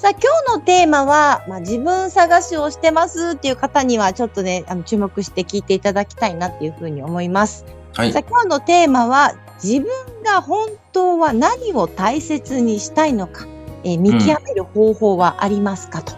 [0.00, 7.66] さあ、今日のテーマは、まあ、自分探しをしてますっていう方には、ちょっとね、あの、注目して聞いていただきたいなっていうふうに思います。
[7.94, 8.22] はいさあ、。
[8.22, 9.90] 今日のテーマは、自分
[10.22, 13.46] が本当は何を大切にしたいのか、
[13.84, 16.14] えー見極める方法はありますかと。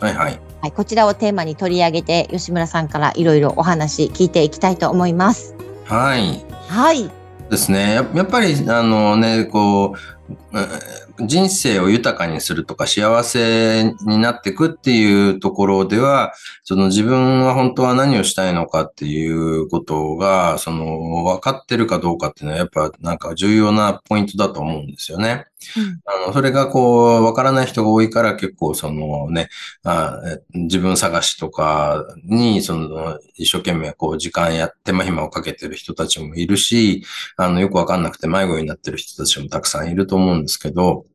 [0.00, 0.40] はいはい。
[0.60, 5.54] はい、こちらをテーマに取り上げて、吉村さんからいろいろお話聞いていきたいと思います。
[5.84, 6.44] はい。
[6.66, 7.08] はい。
[7.48, 7.94] ですね。
[7.94, 10.68] ややっぱり、あのね、こう、うん
[11.20, 16.32] 人生を豊かにするとか幸せになっていくっていうところでは、
[16.64, 25.46] その自分は本当は何をしたいのかっていうことが、その分かってるかどうかっていうのはやっぱなんか重要なポイントだと思うんですよね。
[26.06, 29.48] あの、それがこう、わからない人が多いから結構そのね、
[29.84, 37.04] あえ自分探しとかに、その、一生懸命こう、時間や手間暇をかけてる人たちもいるし、
[37.36, 41.06] あの、よくわかんなくて迷子になってる人たちもたくさんいると思うんですけど、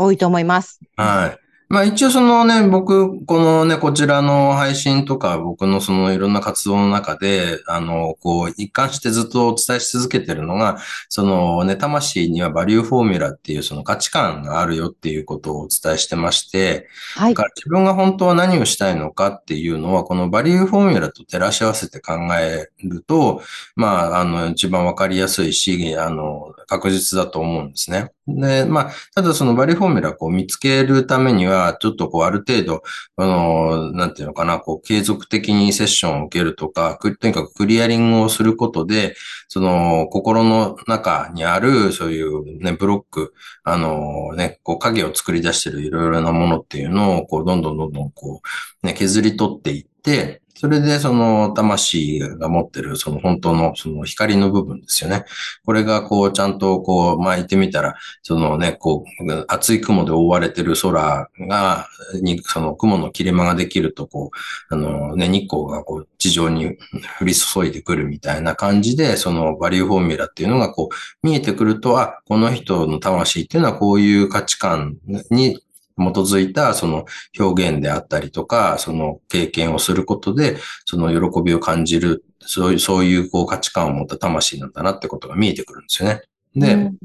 [0.00, 0.80] 多いと思います。
[0.96, 1.50] はい。
[1.70, 17.42] まあ一応そのね、僕、このね、こちらの配信とか、僕のそのいろんな活動の中で、あの、こう、一貫してずっとお伝えし続けてるのが、そのね、魂にはバリューフォーミュラっていうその価値観があるよっていうことをお伝えしてまして、はいだか。
[17.44, 23.42] ら自分が本当は何をしたいのかっていうのは、このバリューフォーミュラと照らし合わせて考えると、
[23.76, 28.12] まあ、あの、一番わかりやすいし、あの、確実だと思うんですね。
[28.28, 32.82] で、まあ、ただそのバリフォーミュラをこう見つけるためには、ちょっとこうある程度、
[33.16, 39.16] あの、なんていうのかな、こう継続的にセッションを受けるとか、とにかくクリアリングをすることで、
[39.48, 48.42] その心の中にあるそういうね、ブロック、あのね、こう影を作り出してるいろいろなものっていうのを、こうどんどんどんどんこ
[48.82, 55.24] う、ね、削り取っていって、それでその魂が持ってるその本当のその光の部分ですよね。
[55.64, 61.88] これがこうちゃんとこう巻いてみたら、そのね、こう厚い雲で覆われてる空が、
[62.20, 64.32] にその雲の切れ間ができるとこ
[64.70, 66.76] う、あのね、日光がこう地上に
[67.18, 74.98] 降り注いでくるみたいな感じで、そのバリューフォーミュラっていうのがこう見えてくると、あ、この人の魂っていうのはこういう価値観
[75.30, 75.58] に
[76.00, 77.04] 基づいたその
[77.38, 86.22] 表現であったりとか、その経験をすることで、その喜びを感じる、そういう、そういうこう価値観を持った魂なんだなってことが見えてくるんですよね。
[86.54, 86.96] で、うん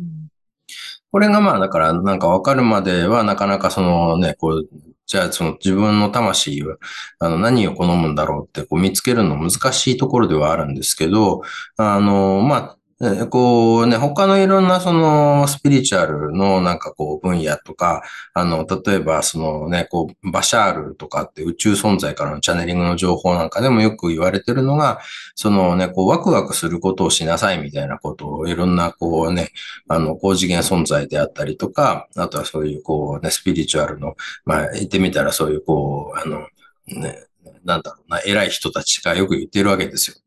[1.16, 4.68] これがまあだからなんかわかるまではなかなかそのね、こう、
[5.06, 6.76] じゃあその自分の魂は
[7.20, 11.42] あの何を好むんだろうってこう見つけるの難しいところではあるんですけど、
[11.78, 25.02] あの、まあ、えーこうね、他のいろんなそのスピリチュアルのなんかこう分野とか、あの、例えばそのね、こう、バシャールとかって宇宙存在からのチャネリングの情報なんかでもよく言われてるのが、
[25.36, 29.50] そのね、こう、ワクワクすることをしなさいみたいなことをいろんなこうね、
[29.90, 36.48] あの、高次元存在であったりとか、あとはそういうこうね、スピリチュアルの、まあ言ってみたらそういうこう、あの、
[36.88, 37.26] ね、
[37.66, 40.18] なんだろうな、偉い人たちがよく言ってるわけですよ。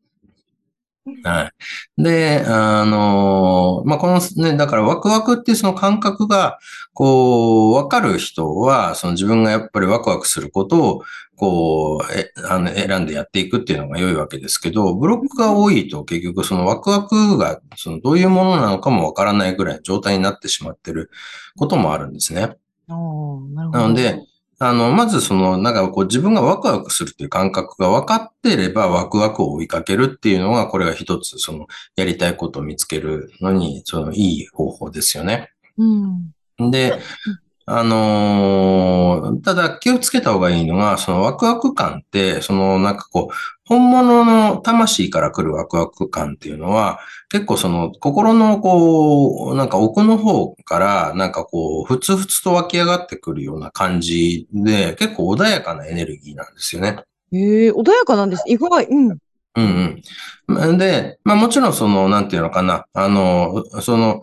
[1.23, 1.51] は
[1.97, 2.03] い。
[2.03, 6.59] で、あの、まあ、このね、だからワクワクっていうその感覚が、
[6.93, 11.01] こう、わかる人は、その自分がやっぱりワクワクすることを、
[11.35, 21.09] こう、え、あの、選んでやっていくっていうのが良いわけですけど、ブロックが多いと結局そのワクワクが、そのどういうものなのかもわからないぐらいの状態になってしまってる
[21.57, 22.57] こともあるんですね。
[22.89, 23.79] おーなるほど。
[23.79, 24.19] なので、
[24.61, 35.49] あの、まずその、なんかこう自分がワクワクするっていう感覚が分かっていればワクワクを追いかけるっていうのが、これが一つ、その、やりたいことを見つけるのに、その、いい方法ですよね。
[35.77, 35.85] う
[36.65, 36.71] ん。
[36.71, 36.99] で、
[37.71, 43.35] あのーただ気をつけた方がいいのが、そのワクワク感って、そのなんかこう、
[43.65, 46.99] 本物の魂から来るワクワク感っていうのは、
[47.29, 56.97] 結構その心のこう、なんか奥の方から、なんかこう、ふつふつと湧き上がってくるような感じで、結構穏やかなエネルギーなんですよね。
[57.31, 58.43] ええ穏やかなんです。
[58.47, 58.85] 意外。
[58.85, 59.17] うん。
[59.55, 60.01] うん
[60.47, 60.77] うん。
[60.77, 64.21] で、まあもちろんその、なんていうのかな、あの、その、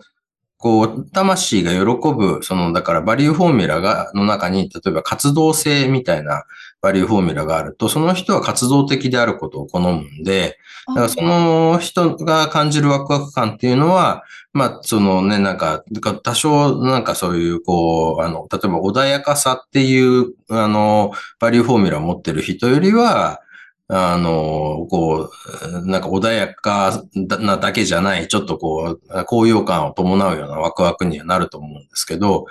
[0.57, 1.79] こう、魂が喜
[2.13, 6.45] ぶ、その、だからバリューフォーミュラが、の中に、例えば活動性みたいな
[6.81, 10.57] バリューフォーミュラがあると、その人は活動的であることを好むんで、
[10.87, 14.23] だからその人が感じるワクワク感っていうのは、
[14.53, 15.83] まあ、そのね、なんか、
[16.23, 23.41] 多少なんかそういう、こう、あの、例えば穏やかさっていう、あの、バリューフォーミュラを持ってる人よりは、
[23.89, 25.29] あの、こ
[25.63, 27.03] う、なんか穏やか
[27.39, 32.45] なだけじゃない、ちょっとこう、高揚感を伴うようなワクワクにはなると思うんですけど、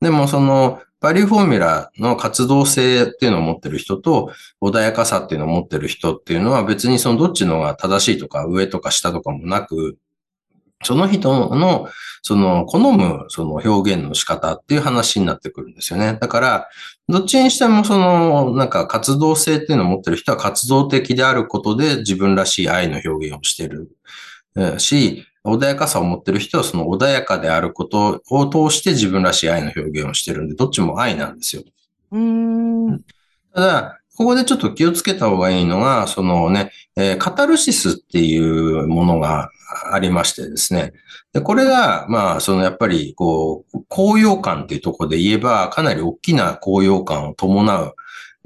[0.00, 9.98] でもその、バリューフォーミュラの活動性っていうのを持ってる人と、穏やかさっていうのを持ってる人っていうのは別にそのどっちのが正しいとか上とか下とかもなく、
[10.82, 11.88] その人の、
[12.22, 16.16] その、好む、その表現の仕方っていう話になってくるんですよね。
[16.20, 16.68] だから、
[17.08, 23.90] どっちにしても、その、なんか活動性っていうのを持ってる人は活動的であることで自分らしい愛の表現をしてる
[24.78, 31.62] し、穏やかさを持ってる人はその穏やかであることを通して自分らしい愛の表現をしてるんで、どっちも愛なんですよ。
[32.10, 32.98] うん
[33.54, 39.52] ただ、ここでちょっと気をつけた方がいいのが、そのね、えー、カタルシスっていうものが
[39.92, 40.92] ありましてですね。
[41.32, 47.94] で、これが、まあ、そのやっぱり、こう、高揚感っていうところで言えば、かなり大きな高揚感を伴う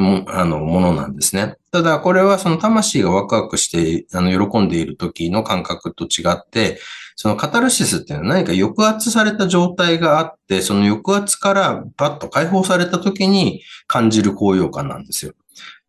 [0.03, 1.57] も、あの、ものなんですね。
[1.71, 6.79] ただ、これはその魂がワクワクして、あの、喜んでいる時の感覚と違って、
[7.17, 15.33] そのカタルシスっていうのは何か抑圧された状態があって、その抑圧からバッと解放された時に感じる高揚感なんですよ。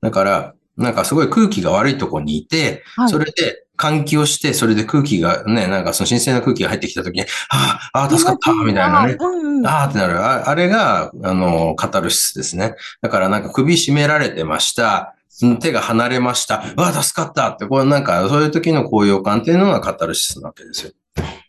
[0.02, 9.18] だから、なんかすごい空気が悪いところにいて、はい、それで換気をして、それで空気がね、なんかその新鮮な空気が入ってきたときに、ああ、ああ、助かった、みたいなね。
[9.66, 10.50] ああってなるあ。
[10.50, 12.76] あれが、あの、カタルシスですね。
[13.02, 15.16] だからなんか首絞められてました。
[15.60, 16.64] 手が離れました。
[16.64, 20.92] ああ、助かったって、これなんかそういう時の高揚感っていうのがカタルシスなわけですよ。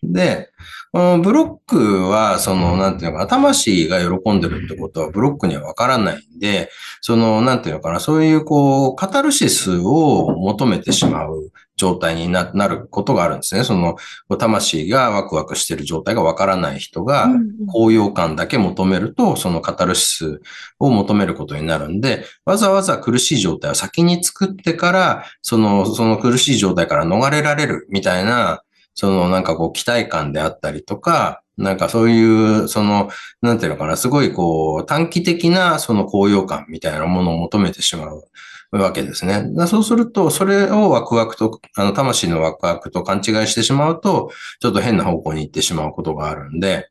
[0.02, 0.50] で、
[0.94, 6.70] ブロックは、その、なんていうのかな、魂が喜んでるってことはブロックにはわからないんで、
[7.00, 13.64] その、なんていうのかな、そういう、こう、カタルシスを求めてしまう状態になることがあるんですね。
[13.64, 13.96] その、
[14.38, 17.28] 魂がワクワクしてる状態がわからない人が、
[17.72, 20.40] 高揚感だけ求めると、そのカタルシス
[20.78, 28.62] を求めることになるんで、わざわざ苦しい状態を先に作ってから、その、その苦しい状態から逃れられるみたいな、
[28.94, 33.10] そのなんかこう期待感であったりとか、なんかそういう、その、
[33.40, 38.24] なんていうのかな、すごいこう、短期的なその高揚感みたいなものを求めてしまう
[38.72, 39.44] わけですね。
[39.68, 46.88] そうすると、それをワクワクと、あの、魂のワクワクと勘違いしてしまうと、ちょっと変な方向に行ってしまうことがあるんで、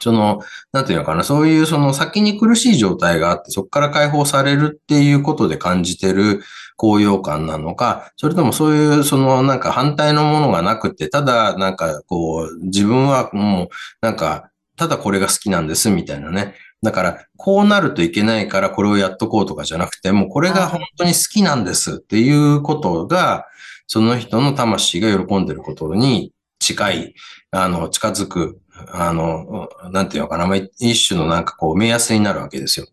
[0.00, 0.40] その、
[0.72, 6.42] なんていうのかな、そういうその先に苦しい状態があって、そこから解放されるっていうことで感じてる
[6.76, 13.68] 高揚感なのか、それともそういうそのなんか反対のものがなくて、ただなんかこう、自分はもう
[14.00, 16.54] なんか、ただこれが好きなんですみたいなね。
[16.82, 23.46] だから、こうなるといけないからこれをやっとこうとかじゃなくて、もうこれが本当に好きなんですっていうことが、
[23.88, 27.14] その人の魂が喜んでることに近い、
[27.50, 32.86] あの、近づくあの、なんていうのかな、一種のなんかこう目安になるわけですよ。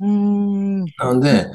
[0.00, 0.84] うん。
[0.84, 1.46] なので、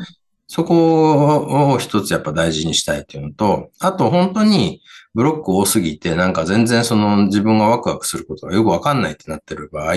[0.47, 4.81] そこを一つやっぱ大事にしたいっていうのと、あと本当に
[5.15, 9.95] ブロック多すぎて、なんか全然その自分がワクワクすることがよくわかんないってなってる場合、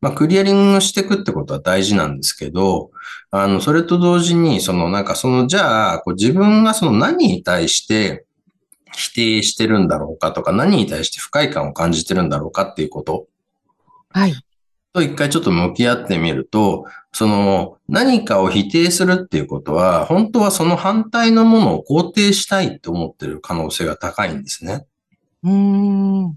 [0.00, 2.90] まあクリアリングしていくってことは大事なんですけど、
[3.30, 8.26] あの、それと同時に、そのなんかその、じゃあ、こう自分がその何に対して
[8.98, 13.28] 否定してるんだろうかとか、何に対して不快感を感じてるんだろうかっていうこと。
[14.10, 14.34] はい。
[14.92, 24.86] と一回ちょっと向き合ってみると、その何かを否定するっていうことは、本当はその反対のものを肯定したいと思ってる可能性が高いんですね。
[25.44, 26.36] うん。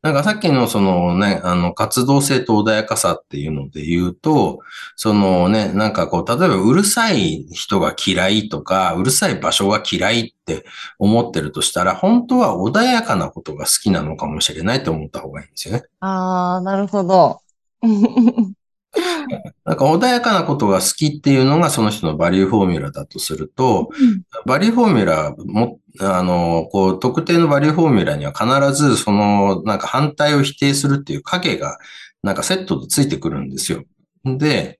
[0.00, 4.60] なんかさっきのそのね、あの活動性と穏やかさっていうので言うと、
[4.94, 10.64] そのね、なんかこう、例えばうるさい人が嫌いとか、うるさい場所が嫌いって
[11.00, 15.82] 思ってるとしたら、本当は穏やかなことが好きなのかもしれないと思った方がいいんですよね。
[15.98, 17.40] ああ、なるほど。
[19.64, 31.78] なんか穏やかなことが好きっていうのがその人のバリューフォーミュラだとすると、うん、バリューフォーミュラも、あの、こう、特定のバリューフォーミュラには必ずその、なんか反対を否定するっていう影が、
[32.22, 33.84] なんかセットでついてくるんですよ。
[34.24, 34.78] で、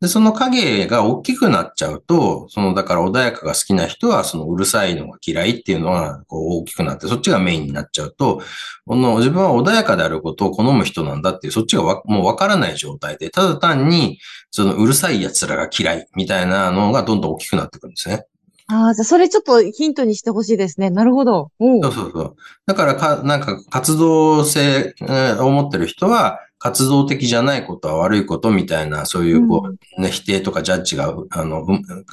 [0.00, 8.42] で、その影が大きくなっちゃうと、その、だから穏やかが好きな人は、そのうるさいのが嫌いっていうのが、こう大きくなって、そっちがメインになっちゃうと、
[8.86, 14.18] この自分は穏やかであることを好む人なんだっていう、そっちがわもうわからない状態で、ただ単に、
[14.50, 18.26] そのうるさい奴らが嫌いみたいなのがどんどん大きくなってくるんですね。
[18.66, 20.90] ああ、じゃあそれちょっとヒントにしてほしいですね。
[20.90, 21.50] なるほど。
[21.58, 22.36] そうそうそう。
[22.66, 24.94] だからか、なんか活動性
[25.40, 29.68] を持ってる人は、活動的じゃないことは悪いことみたいな、そういうこ
[29.98, 31.66] う、ね、否定とかジャッジが、あの、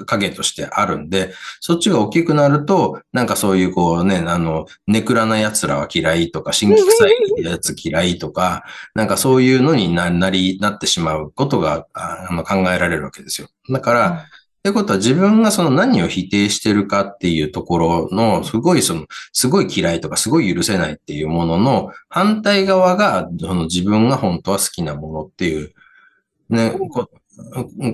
[0.05, 13.47] 影としてあるんで、そっちが大きくなると、なんかそういうこうね、あの、ネクラな奴らは嫌いとか、新規臭い奴嫌いとか、なんかそういうのになり、なってしまうことが、あの、考えられるわけですよ。
[13.69, 14.25] だから、
[14.61, 25.73] ってことは自分がその何を否定してるかっていうところの、すごいその、すごい嫌いとかすごい許せないっていうものの反対側が、その自分が本当は好きなものっていう、
[26.49, 27.09] ね、こ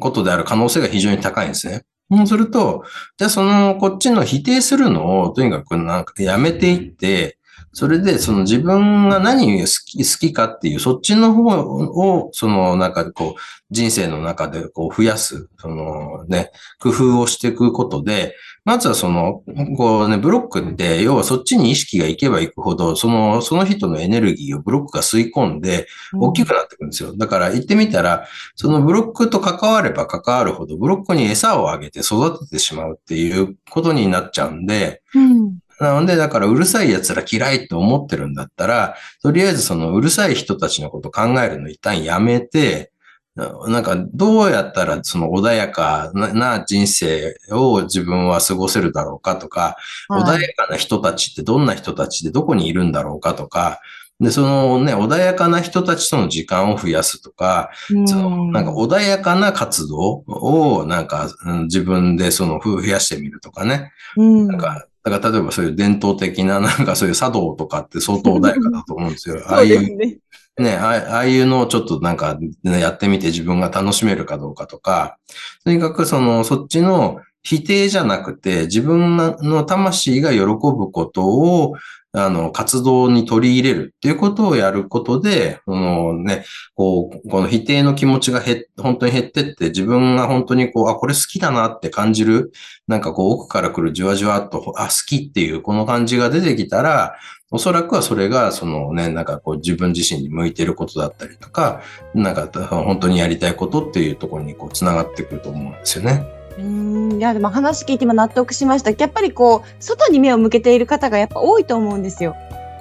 [0.01, 1.85] ことである可能性が非常に高いんですね。
[2.11, 2.83] そうすると、
[3.17, 7.36] じゃあその、こっちの否定するのをとにかくなんかやめていって、
[7.77, 19.43] それで、その自分が何が好き、好きかっていう、そっちの方を、その中でこう、人生の中でこう増やす、そのね、工夫をしていくことで、まずはその、
[19.77, 27.15] こうね、ブロックって、要はそっちに意識がいけばいくほど、その、その人のエネルギーをブロックが吸い込んで、大きくなっていくんですよ。
[27.15, 42.91] だから言ってみたら、そのブロックと関われば関わるほど、ブロックに餌をあげて育ててしまうっていうことになっちゃうんで、うんなので、だからうるさい奴ら嫌いと思ってるんだったら、とりあえずそのうるさい人たちのこと考えるの一旦やめて、
[43.35, 49.75] なんかどうやったらその穏やかな人生を自分は過ごせるだろうかとか、
[50.09, 53.79] はい、穏やかな人たちってどんな人たちでどこにいるんだろうかとか、
[54.19, 57.69] で、そのね、穏やかな人たちとの時間を増やすとか、
[58.07, 61.29] そのなんか穏やかな活動をなんか、
[61.65, 63.91] 自分でその増やしてみるとかね。
[64.15, 69.41] なんかだから例えばそういう伝統的な なんかそういう茶道とかって相当穏やかだと思うんですよ。
[69.47, 75.17] ああいう、ね、ああいうのをちょっとなんか、ね、やってみて自分が楽しめるかどうかとか、
[75.63, 81.75] とにかくその、そっちの否定じゃなくて、自分の魂が喜ぶことを、
[82.11, 86.43] あの、活動に取り入れるっていうことをやることで、このね、
[86.75, 92.51] こう、この否定の気持ちが減本当に減ってって、自分が本当にこう、あ、これ好きだなって感じる、
[92.85, 97.15] なんかこう、奥から来るじわじわっと、あ、好きっていうこの感じが出てきたら、
[97.49, 101.81] おそらくはそれが、そのね、なんかこう自分自身に向いてることだったりとか、
[102.13, 106.36] なんか本当にやりたいことっていうところにこう繋がってくると思うんですよね。
[106.57, 108.91] うんいやでも話聞いても納得しました。
[108.91, 112.35] やっぱりこう外に目を向けている方がやっぱ多いと思うんですよ。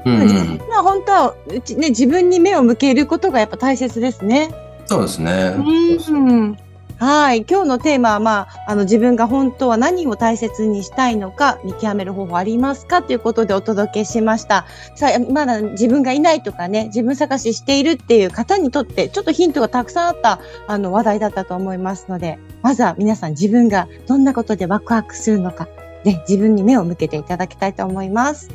[0.05, 4.51] うんうん、まあ本当はうちね自分に目を向けることがやっぱ大切ですね。
[4.87, 5.57] そうですね。
[5.57, 6.59] うん。
[6.99, 7.45] はい。
[7.49, 13.03] 今日のテーマは、まあ、あの、自分が本当は何を大切にしたいのか、見極める方法ありますか？
[13.03, 14.65] ということでお届けしました。
[14.95, 25.69] さあ、まだ自分がいないとかね、自分探ししているっていう方にとって、ちょっとヒントがたくさんあった、あの、話題だったと思いますので、まずは皆さん自分がどんなことでワクワクするのか、
[26.05, 28.49] ね、自分に目を向けていただきたいと思います。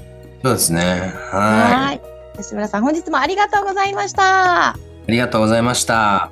[0.44, 1.14] そうですね。
[1.30, 2.02] はい。
[2.38, 4.70] 吉村さん、本日もありがとうございました。
[4.70, 4.76] あ
[5.08, 6.32] りがとうございました。